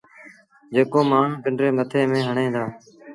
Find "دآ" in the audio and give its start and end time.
2.55-2.63